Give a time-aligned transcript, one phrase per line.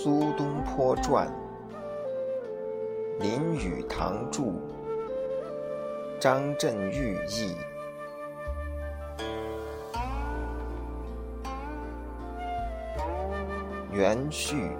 [0.00, 1.28] 苏东坡传》，
[3.20, 4.44] 林语堂著，
[6.20, 7.56] 张振玉译。
[13.92, 14.70] 元序。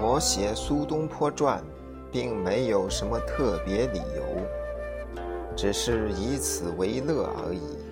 [0.00, 1.62] 我写苏东坡传，
[2.10, 4.22] 并没有什么特别理由，
[5.54, 7.85] 只是以此为乐而已。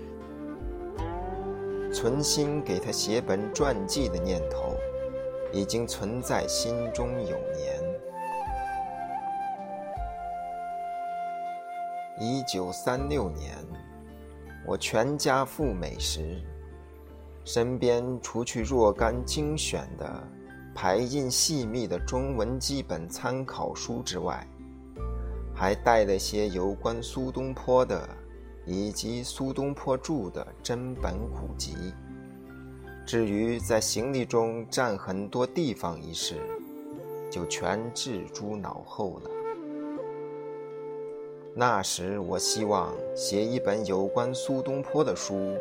[2.05, 4.77] 存心给他写本传记的念头，
[5.51, 7.83] 已经存在心中有年。
[12.21, 13.57] 一九三六年，
[14.67, 16.43] 我全家赴美时，
[17.43, 20.23] 身边除去若干精选的、
[20.75, 24.47] 排印细密的中文基本参考书之外，
[25.55, 28.07] 还带了些有关苏东坡的。
[28.67, 31.75] 以及苏东坡著的真本古籍。
[33.07, 36.37] 至于在行李中占很多地方一事，
[37.31, 39.31] 就全置诸脑后了。
[41.55, 45.55] 那时我希望写一本有关苏东坡的书，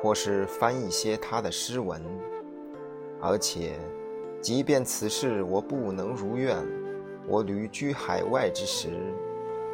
[0.00, 2.02] 或是翻一些他的诗文，
[3.20, 3.78] 而且，
[4.40, 6.58] 即便此事我不能如愿，
[7.28, 8.90] 我旅居海外之时，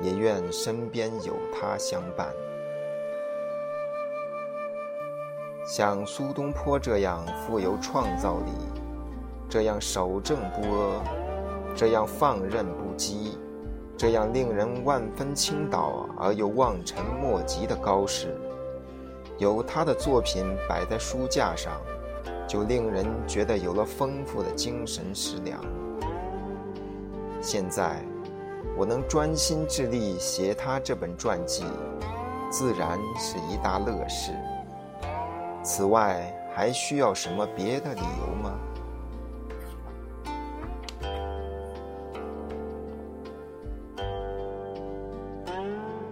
[0.02, 2.30] 也愿身边有他相伴。
[5.68, 8.52] 像苏东坡这样富有创造力，
[9.50, 11.04] 这样守正不阿，
[11.76, 13.36] 这样放任不羁，
[13.94, 18.34] 这样令人万分倾倒而又望尘莫及的高士，
[19.36, 21.74] 有他的作品摆在书架上，
[22.48, 25.60] 就令人觉得有了丰富的精神食粮。
[27.42, 28.02] 现在，
[28.74, 31.62] 我能专心致力写他这本传记，
[32.50, 34.32] 自然是一大乐事。
[35.68, 38.58] 此外，还需要什么别的理由吗？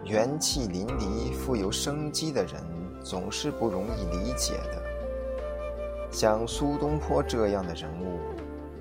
[0.04, 2.62] 元气淋漓、富有生机的人，
[3.02, 4.82] 总是不容易理解的。
[6.10, 8.18] 像苏东坡这样的人物，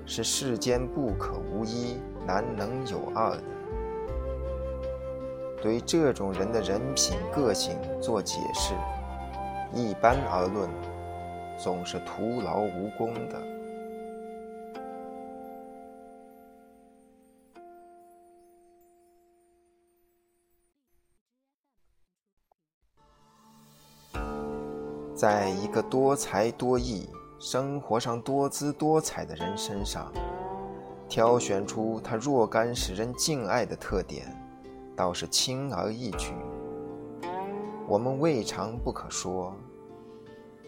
[0.04, 3.42] 是世间不可无一、难能有二的。
[5.62, 8.74] 对这种人的人品、个性做解释。
[9.76, 10.70] 一般而论，
[11.58, 13.38] 总是徒劳无功的。
[25.14, 27.06] 在一个多才多艺、
[27.38, 30.10] 生活上多姿多彩的人身上，
[31.06, 34.26] 挑选出他若干使人敬爱的特点，
[34.96, 36.32] 倒是轻而易举。
[37.88, 39.54] 我们未尝不可说，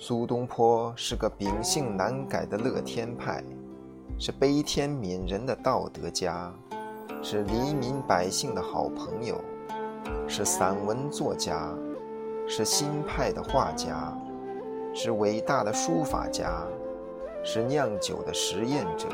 [0.01, 3.43] 苏东坡是个秉性难改的乐天派，
[4.17, 6.55] 是悲天悯人的道德家，
[7.21, 9.35] 是黎民百姓的好朋友，
[10.29, 11.75] 是散文作家，
[12.47, 14.17] 是新派的画家，
[14.95, 16.65] 是伟大的书法家，
[17.43, 19.09] 是酿酒的实验者，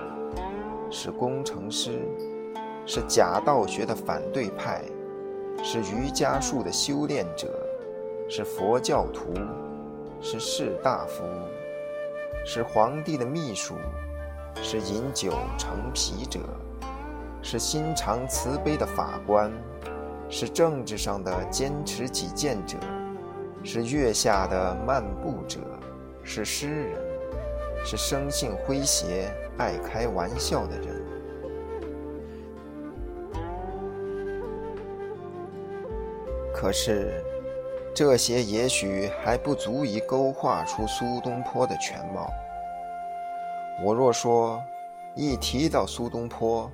[0.90, 2.06] 是工程师，
[2.84, 4.82] 是假道学的反对派，
[5.62, 7.48] 是瑜伽术的修炼者。
[8.26, 9.34] 是佛教徒，
[10.20, 11.22] 是士大夫，
[12.46, 13.74] 是皇帝的秘书，
[14.62, 16.40] 是饮酒成癖者，
[17.42, 19.52] 是心肠慈悲的法官，
[20.30, 22.78] 是政治上的坚持己见者，
[23.62, 25.60] 是月下的漫步者，
[26.22, 26.98] 是诗人，
[27.84, 31.04] 是生性诙谐、爱开玩笑的人。
[36.54, 37.22] 可是。
[37.94, 42.28] 这些也许还不足以勾画出苏东坡的全貌。
[43.84, 44.60] 我若说，
[45.14, 46.68] 一提到苏东坡，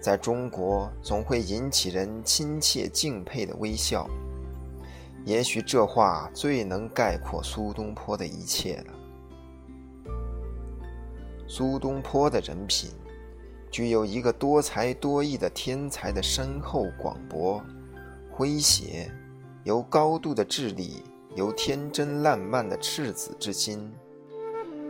[0.00, 4.08] 在中国总会引起人亲切敬佩的微笑，
[5.26, 10.06] 也许这话最能概括苏东坡的一切了。
[11.46, 12.90] 苏东坡的人品，
[13.70, 17.62] 具有一个多才多艺的天才的深厚广博、
[18.34, 19.10] 诙谐。
[19.64, 21.04] 有高度的智力，
[21.36, 23.92] 有天真烂漫的赤子之心，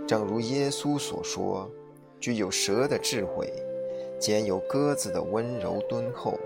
[0.09, 1.71] 正如耶稣所说，
[2.19, 3.53] 具有蛇的智慧，
[4.19, 6.41] 兼有鸽子的温柔敦厚。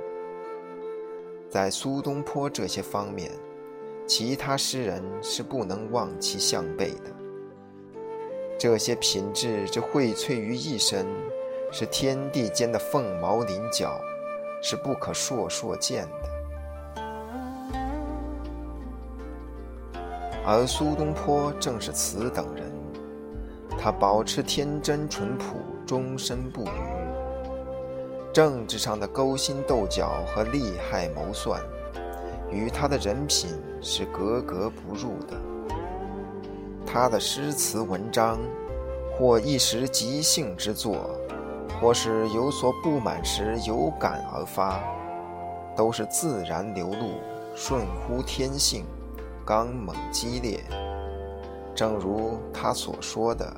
[1.49, 3.31] 在苏东坡这些方面，
[4.08, 7.12] 其他诗人是不能望其项背的。
[8.58, 11.06] 这些品质之荟萃于一身，
[11.70, 14.00] 是天地间的凤毛麟角，
[14.61, 16.35] 是不可硕硕见的。
[20.48, 22.70] 而苏东坡正是此等人，
[23.76, 26.70] 他保持天真淳朴，终身不渝。
[28.32, 31.60] 政治上的勾心斗角和利害谋算，
[32.48, 33.50] 与他的人品
[33.82, 35.37] 是格格不入的。
[36.87, 38.38] 他的诗词文章，
[39.19, 41.10] 或一时即兴之作，
[41.81, 44.78] 或是有所不满时有感而发，
[45.75, 47.14] 都是自然流露，
[47.56, 48.84] 顺乎天性，
[49.46, 50.60] 刚猛激烈。
[51.72, 53.48] 正如他所说的：“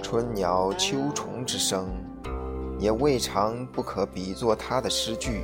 [0.00, 1.88] 春鸟秋虫之声，
[2.78, 5.42] 也未尝不可比作他的诗句。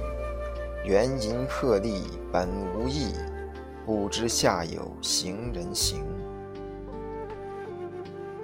[0.84, 3.12] 元音鹤唳本无意，
[3.84, 6.04] 不知下有行人行。”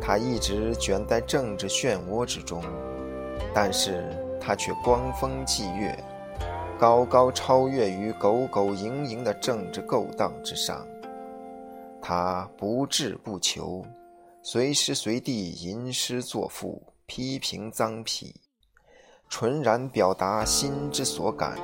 [0.02, 2.60] 他一直卷在政治漩涡之中，
[3.54, 4.04] 但是
[4.40, 5.96] 他却光风霁月，
[6.76, 10.84] 高高超越于苟苟营营的政治勾当之上。
[12.06, 13.82] 他不志不求，
[14.42, 18.34] 随时随地吟诗作赋，批评脏癖，
[19.30, 21.58] 纯然表达心之所感。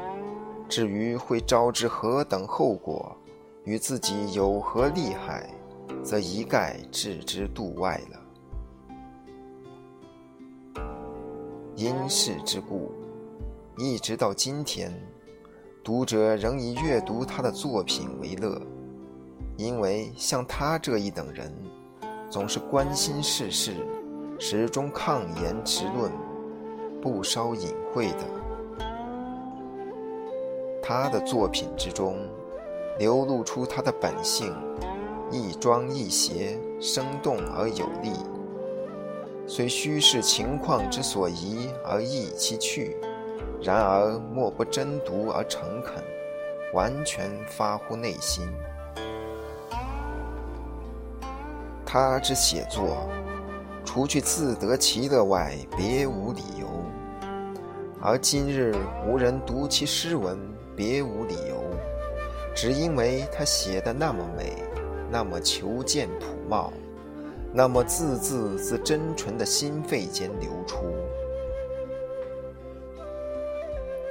[0.67, 3.15] 至于会招致何等后果，
[3.65, 5.47] 与自己有何利害，
[6.03, 8.19] 则一概置之度外了。
[11.77, 12.91] 因事之故，
[13.77, 14.91] 一直到今天，
[15.85, 18.59] 读者仍以阅读他的作品为乐。
[19.61, 21.53] 因为像他这一等人，
[22.31, 23.75] 总是关心世事，
[24.39, 26.11] 始终抗言直论，
[27.03, 28.25] 不稍隐晦的。
[30.83, 32.17] 他的作品之中，
[32.99, 34.51] 流露出他的本性，
[35.31, 38.15] 亦庄亦谐，生动而有力。
[39.47, 42.97] 虽虚是情况之所宜而易其趣，
[43.61, 46.03] 然而莫不真读而诚恳，
[46.73, 48.49] 完全发乎内心。
[51.93, 53.09] 他之写作，
[53.85, 56.69] 除去自得其乐外，别无理由；
[58.01, 58.73] 而今日
[59.05, 60.39] 无人读其诗文，
[60.77, 61.65] 别无理由，
[62.55, 64.63] 只因为他写的那么美，
[65.11, 66.73] 那么求见朴茂，
[67.53, 70.77] 那么字字自真纯的心肺间流出。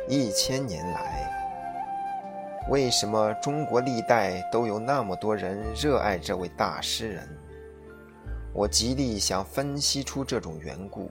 [0.05, 1.31] 一千年来，
[2.69, 7.25] 为什么中国历代都有那么多人热爱这位大诗人？
[8.53, 11.09] 我极力想分析出这种缘故。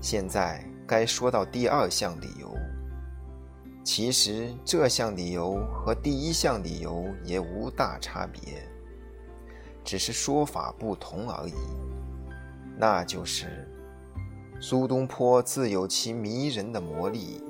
[0.00, 2.54] 现在该说到第二项理由。
[3.82, 8.62] 其实这项理由和第一项理由也无大差别，
[9.82, 11.54] 只是说法不同而已。
[12.76, 13.68] 那就是，
[14.60, 17.42] 苏东坡自有其迷人的魔力，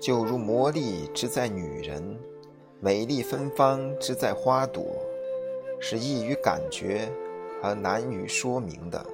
[0.00, 2.16] 就如魔力之在女人，
[2.80, 4.84] 美丽芬芳之在花朵。
[5.84, 7.10] 是易于感觉
[7.60, 9.04] 和难于说明的。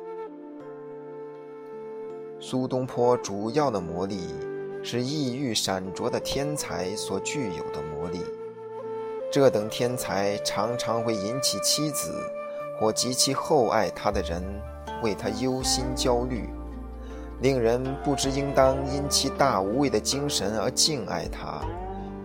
[2.39, 4.29] 苏东坡主要的魔力
[4.83, 8.21] 是意欲闪烁的天才所具有的魔力。
[9.33, 12.13] 这等天才常常会引起妻子
[12.79, 14.43] 或极其厚爱他的人
[15.03, 16.51] 为他忧心焦虑，
[17.41, 21.63] 令人不知应当因其大无畏的精神而敬爱他。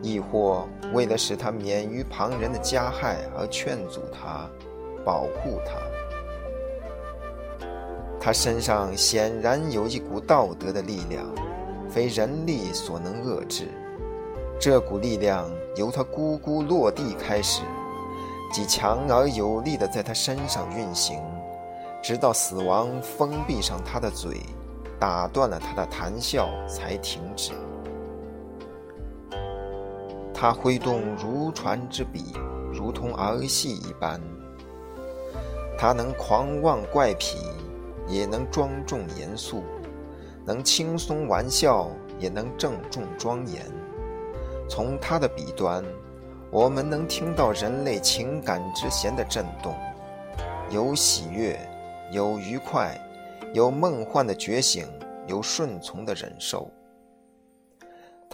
[0.04, 4.48] 亦或为了使他免于旁人的加害而劝阻他、
[5.06, 5.80] 保护他，
[8.20, 11.26] 他身上显然有一股道德的力量，
[11.90, 13.70] 非人力所能遏制。
[14.60, 17.62] 这股力量由他咕咕落地开始，
[18.52, 21.18] 即强而有力地在他身上运行，
[22.02, 24.42] 直到死亡封闭上他的嘴，
[25.00, 27.52] 打断了他的谈笑，才停止。
[30.44, 32.34] 他挥动如船之笔，
[32.74, 34.20] 如同儿戏一般。
[35.78, 37.38] 他能狂妄怪癖，
[38.10, 39.64] 也能庄重严肃；
[40.46, 43.64] 能轻松玩笑，也能郑重庄严。
[44.68, 45.82] 从他的笔端，
[46.52, 49.74] 我们能听到人类情感之弦的震动，
[50.70, 51.58] 有喜悦，
[52.12, 53.00] 有愉快，
[53.54, 54.86] 有梦幻的觉醒，
[55.26, 56.70] 有顺从的忍受。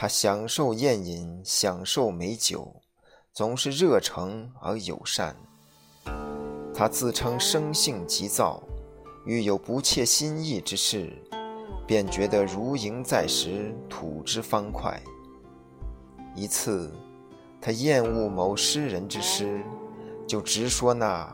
[0.01, 2.73] 他享受宴饮，享受美酒，
[3.33, 5.35] 总是热诚而友善。
[6.73, 8.63] 他自称生性急躁，
[9.25, 11.11] 遇有不切心意之事，
[11.85, 14.97] 便觉得如蝇在石，吐之方快。
[16.33, 16.89] 一次，
[17.59, 19.61] 他厌恶某诗人之诗，
[20.25, 21.29] 就直说那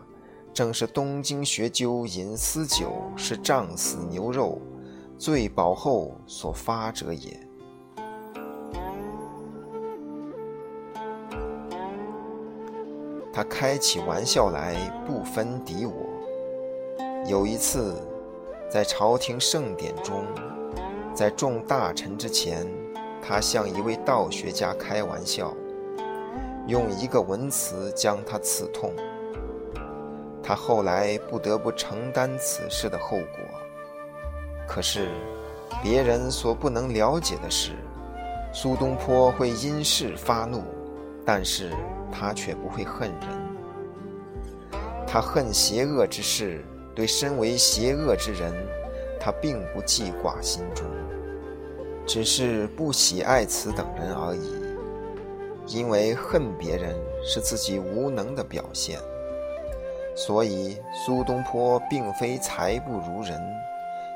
[0.52, 4.60] 正是东京学究饮私酒，是胀死牛肉，
[5.20, 7.45] 醉饱后所发者也。
[13.36, 14.76] 他开起玩笑来
[15.06, 15.92] 不分敌我，
[17.28, 17.94] 有一次，
[18.70, 20.24] 在朝廷盛典中，
[21.14, 22.66] 在众大臣之前，
[23.22, 25.54] 他向一位道学家开玩笑，
[26.66, 28.94] 用一个文词将他刺痛。
[30.42, 33.28] 他后来不得不承担此事的后果。
[34.66, 35.10] 可是，
[35.84, 37.74] 别人所不能了解的是，
[38.54, 40.64] 苏东坡会因事发怒，
[41.26, 41.74] 但是
[42.12, 43.30] 他却不会恨人。
[45.08, 48.54] 他恨邪恶之事，对身为邪恶之人，
[49.20, 50.86] 他并不记挂心中，
[52.06, 54.66] 只是不喜爱此等人而已。
[55.68, 59.00] 因为恨别人是自己无能的表现。
[60.16, 63.42] 所以，苏东坡并非才不如人，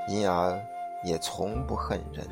[0.07, 0.57] 因而
[1.03, 2.25] 也从不恨人。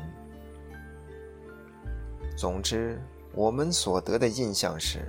[2.36, 2.98] 总之，
[3.34, 5.00] 我们所得的印象是，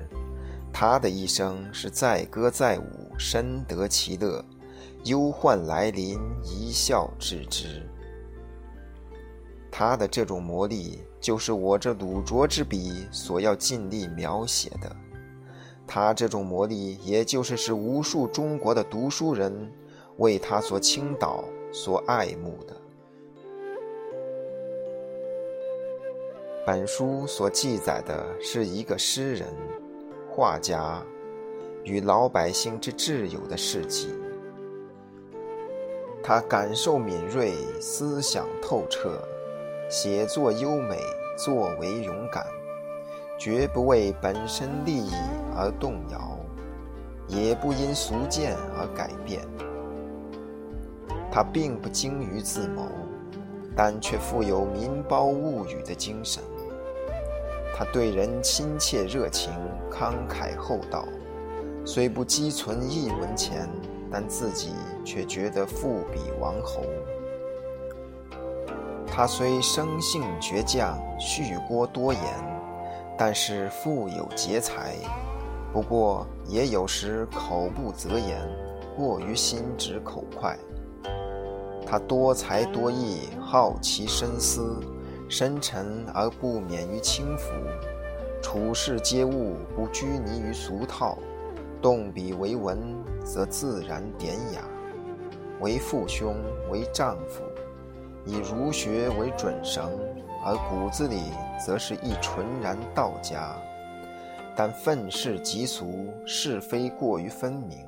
[0.79, 4.41] 他的一生是载歌载舞，深得其乐；
[5.03, 7.85] 忧患来临，一笑置之。
[9.69, 14.95] 他的这种魔力，就是我这鲁拙之笔所要尽力描写的。
[15.85, 19.69] 他这种魔力，也就是使无数中国的读书人
[20.15, 21.43] 为他所倾倒、
[21.73, 22.73] 所爱慕的。
[26.65, 29.45] 本书所记载的是一个诗人、
[30.39, 31.03] 画家
[31.83, 34.07] 与老百姓之挚友的事迹。
[36.23, 39.21] 他感受敏锐，思想透彻，
[39.89, 40.97] 写作优美，
[41.37, 42.47] 作为勇敢。
[43.37, 45.11] 绝不为本身利益
[45.57, 46.39] 而动摇，
[47.27, 49.41] 也不因俗见而改变。
[51.29, 52.87] 他并不精于自谋，
[53.75, 56.41] 但却富有民胞物语的精神。
[57.79, 59.53] 他对人亲切热情，
[59.89, 61.05] 慷慨厚道，
[61.85, 63.69] 虽不积存一文钱，
[64.11, 64.73] 但自己
[65.05, 66.83] 却觉得富比王侯。
[69.07, 72.21] 他虽生性倔强，续聒多言。
[73.17, 74.95] 但是富有节财，
[75.71, 78.45] 不过也有时口不择言，
[78.97, 80.57] 过于心直口快。
[81.85, 84.81] 他多才多艺，好奇深思，
[85.29, 87.53] 深沉而不免于轻浮，
[88.41, 91.17] 处事接物不拘泥于俗套，
[91.81, 92.77] 动笔为文
[93.23, 94.67] 则自然典雅。
[95.61, 96.35] 为父兄，
[96.71, 97.43] 为丈夫，
[98.25, 99.89] 以儒学为准绳。
[100.41, 101.21] 而骨子里
[101.65, 103.57] 则是一纯然道家，
[104.55, 107.85] 但愤世嫉俗，是非过于分明。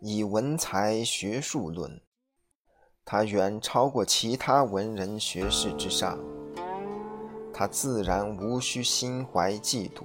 [0.00, 1.88] 以文才学术论，
[3.12, 6.16] 他远超过其他文人学士之上。
[7.52, 10.04] 他自然无需心怀嫉妒，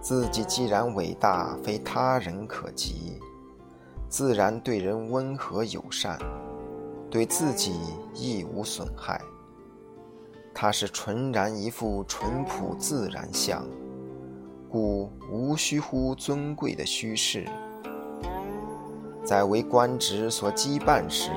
[0.00, 3.18] 自己既然伟大，非他人可及，
[4.08, 6.16] 自然对人温和友善。
[7.10, 7.74] 对自己
[8.14, 9.20] 亦无损害。
[10.54, 13.66] 他是纯然一副淳朴自然相，
[14.68, 17.48] 故无需乎尊贵的虚饰。
[19.24, 21.32] 在为官职所羁绊时，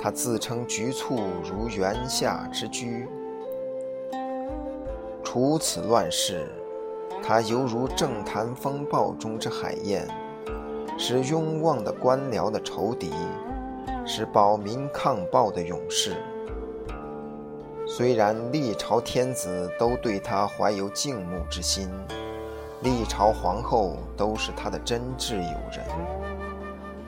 [0.00, 3.06] 他自称局促如园下之居；
[5.22, 6.48] 除此乱世，
[7.22, 10.08] 他犹如政坛风暴中之海燕，
[10.96, 13.12] 是庸妄的官僚的仇敌。
[14.06, 16.16] 是保民抗暴的勇士。
[17.86, 21.88] 虽然历朝天子都对他怀有敬慕之心，
[22.82, 25.84] 历朝皇后都是他的真挚友人，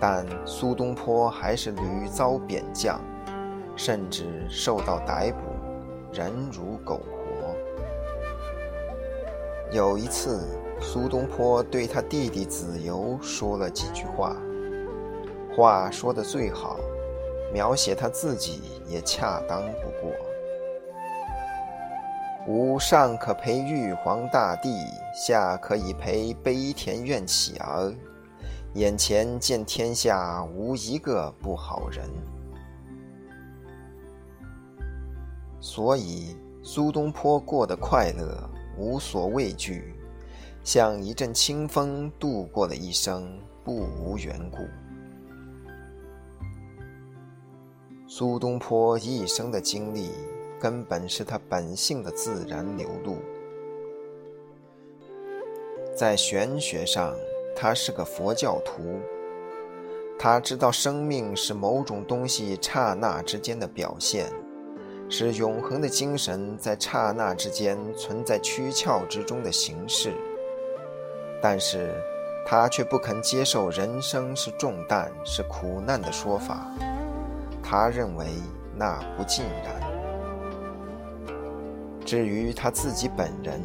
[0.03, 3.01] 但苏东坡还是屡遭贬降，
[3.77, 5.45] 甚至受到逮捕，
[6.13, 7.55] 人如狗活。
[9.71, 10.45] 有一次，
[10.81, 14.35] 苏东坡对他弟弟子由说了几句话，
[15.57, 16.81] 话说的最好。
[17.53, 20.11] 描写他自己也恰当不过。
[22.49, 24.75] 吾上可陪玉皇大帝，
[25.15, 27.95] 下可以陪悲田院乞儿，
[28.75, 32.09] 眼前见天下无一个不好人。
[35.61, 38.49] 所以苏东坡过得快乐，
[38.79, 39.95] 无所畏惧，
[40.65, 44.59] 像一阵清风度过了一生，不无缘故。
[48.09, 50.11] 苏东坡一生的经历，
[50.59, 53.17] 根本是他本性的自然流露。
[55.95, 57.15] 在玄学上，
[57.55, 59.01] 他是个佛教徒。
[60.19, 64.27] 他知道生命是某种东西刹那之间的表现，
[65.09, 70.13] 是永恒的精神在刹那之间存在躯壳之中的形式。
[71.43, 71.93] 但是，
[72.47, 76.71] 他却不肯接受人生是重担、是苦难的说法。
[77.61, 78.27] 他认为
[78.77, 79.91] 那不尽然。
[82.05, 83.61] 至于他自己本人，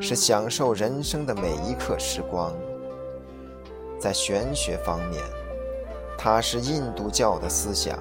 [0.00, 2.52] 是享受人生的每一刻时光。
[3.98, 5.22] 在玄学方面，
[6.18, 7.98] 他是印度教的思想，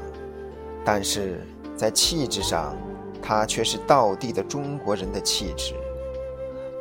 [0.83, 1.41] 但是
[1.75, 2.75] 在气质上，
[3.21, 5.73] 他却是道地的中国人的气质。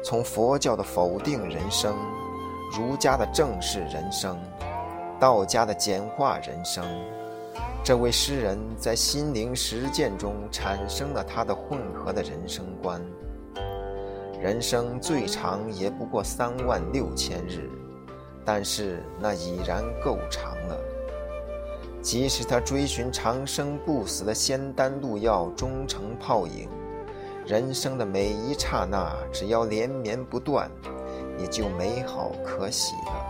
[0.02, 1.97] 从佛教的否定人生，
[2.76, 4.38] 儒家的正视人生，
[5.18, 6.85] 道家的简化人生，
[7.83, 13.00] 这位诗人在心灵实践中产生了他的混合的人生观。
[14.42, 17.71] 人生最长也不过三万六千日。
[18.44, 20.78] 但是那已然够长了。
[22.02, 26.68] 即使他追寻长生不死的仙丹路药，终成泡影，
[27.46, 30.70] 人生的每一刹那，只要连绵不断，
[31.38, 33.24] 也就美好可喜了。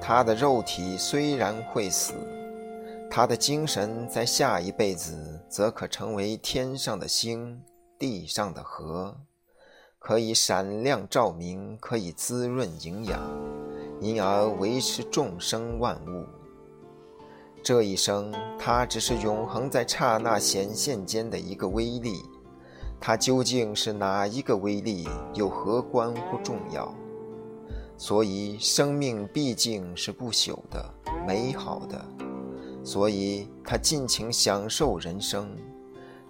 [0.00, 2.14] 他的肉体虽然会死，
[3.10, 7.60] 他的精神在下一辈子则可成为天上的星，
[7.98, 9.14] 地上的河。
[10.08, 13.20] 可以闪亮照明，可以滋润营养，
[14.00, 16.24] 因而维持众生万物。
[17.62, 22.22] 这一生，它只是永恒在刹那显现间的一个微粒。
[22.98, 26.90] 它究竟是哪一个微粒，又何关乎重要？
[27.98, 30.82] 所以，生命毕竟是不朽的、
[31.26, 32.02] 美好的。
[32.82, 35.46] 所以，他尽情享受人生。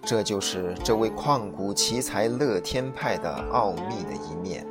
[0.03, 4.65] 这就是这位旷古奇才乐天派的奥秘的一面。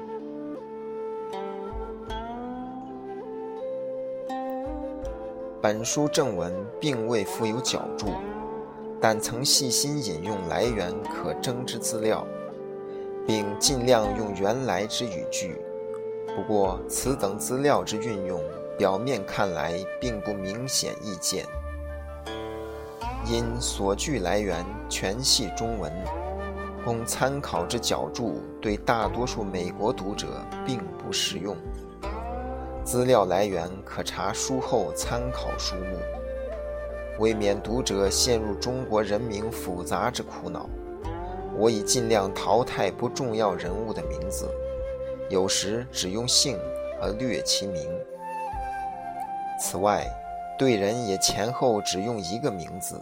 [5.61, 8.07] 本书正文并未附有脚注，
[9.01, 12.27] 但曾细心引用来源可征之资料，
[13.27, 15.57] 并尽量用原来之语句。
[16.37, 18.41] 不过，此等资料之运用，
[18.79, 21.45] 表面看来并不明显意见。
[23.31, 25.93] 因所据来源全系中文，
[26.83, 30.29] 供参考之脚注对大多数美国读者
[30.65, 31.55] 并不适用。
[32.83, 35.99] 资料来源可查书后参考书目。
[37.19, 40.67] 为免读者陷入中国人名复杂之苦恼，
[41.55, 44.49] 我已尽量淘汰不重要人物的名字，
[45.29, 46.57] 有时只用姓
[47.03, 47.91] 而略其名。
[49.61, 50.07] 此外，
[50.59, 53.01] 对人也前后只用一个名字，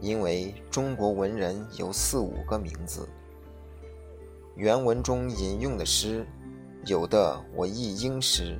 [0.00, 3.06] 因为中国文人有四五个名字。
[4.56, 6.26] 原文中引用的诗，
[6.86, 8.58] 有的我译英诗，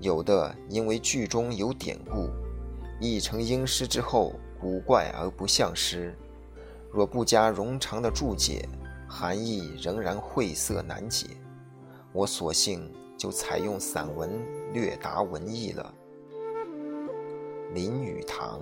[0.00, 2.28] 有的因为句中有典故，
[2.98, 6.12] 译成英诗之后古怪而不像诗。
[6.90, 8.68] 若不加冗长的注解，
[9.08, 11.28] 含义仍然晦涩难解。
[12.12, 14.28] 我索性就采用散文
[14.72, 15.94] 略达文意了。
[17.74, 18.60] 林语堂。